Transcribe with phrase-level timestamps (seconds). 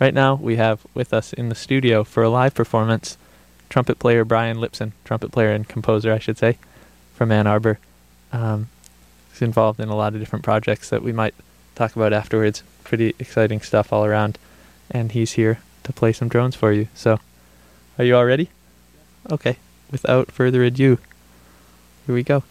[0.00, 3.18] Right now, we have with us in the studio for a live performance
[3.68, 6.56] trumpet player Brian Lipson, trumpet player and composer, I should say,
[7.14, 7.78] from Ann Arbor.
[8.32, 8.68] Um,
[9.32, 11.34] he's involved in a lot of different projects that we might
[11.74, 12.62] talk about afterwards.
[12.84, 14.38] Pretty exciting stuff all around.
[14.90, 16.88] And he's here to play some drones for you.
[16.94, 17.18] So,
[17.98, 18.50] are you all ready?
[19.30, 19.56] Okay.
[19.90, 20.98] Without further ado,
[22.06, 22.42] here we go.